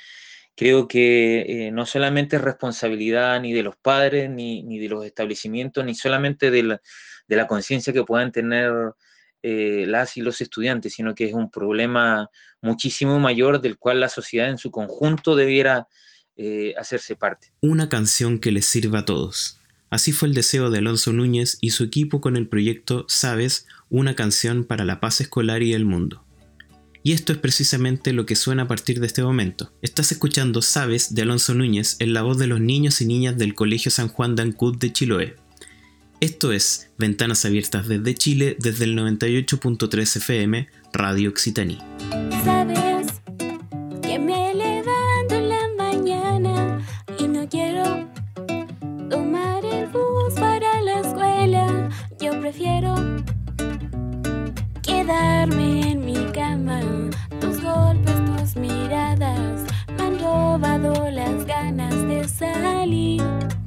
[0.56, 5.84] creo que eh, no solamente es responsabilidad ni de los padres, ni, de los establecimientos,
[5.84, 8.72] ni solamente de la, conciencia que puedan tener
[9.42, 12.30] eh, las y los estudiantes, sino que es un problema
[12.60, 15.88] muchísimo mayor del cual la sociedad en su conjunto debiera
[16.36, 17.52] eh, hacerse parte.
[17.60, 19.60] Una canción que les sirva a todos.
[19.90, 24.16] Así fue el deseo de Alonso Núñez y su equipo con el proyecto Sabes, una
[24.16, 26.24] canción para la paz escolar y el mundo.
[27.06, 29.70] Y esto es precisamente lo que suena a partir de este momento.
[29.82, 33.54] Estás escuchando Sabes de Alonso Núñez en la voz de los niños y niñas del
[33.54, 35.36] Colegio San Juan de Ancud de Chiloé.
[36.20, 41.76] Esto es Ventanas Abiertas desde Chile desde el 98.3 FM Radio Occitanie.
[42.42, 43.08] Sabes
[44.00, 46.86] que me levanto en la mañana
[47.18, 48.08] y no quiero
[49.10, 51.90] tomar el bus para la escuela.
[52.18, 52.94] Yo prefiero
[54.80, 55.93] quedarme
[61.14, 63.63] las ganas de salir.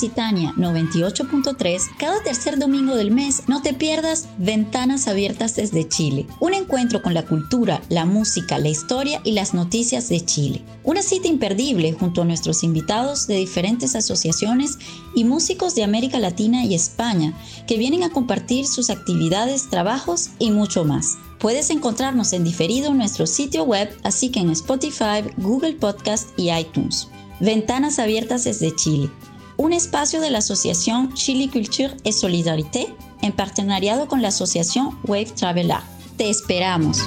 [0.00, 6.54] Occitania 98.3, cada tercer domingo del mes no te pierdas Ventanas Abiertas desde Chile, un
[6.54, 10.64] encuentro con la cultura, la música, la historia y las noticias de Chile.
[10.84, 14.78] Una cita imperdible junto a nuestros invitados de diferentes asociaciones
[15.14, 17.34] y músicos de América Latina y España
[17.66, 21.18] que vienen a compartir sus actividades, trabajos y mucho más.
[21.38, 26.50] Puedes encontrarnos en diferido en nuestro sitio web, así que en Spotify, Google Podcast y
[26.50, 27.08] iTunes.
[27.40, 29.10] Ventanas Abiertas desde Chile,
[29.60, 35.32] un espacio de la Asociación Chile Culture et Solidarité en partenariado con la Asociación Wave
[35.36, 35.84] Travel Art.
[36.16, 37.02] Te esperamos.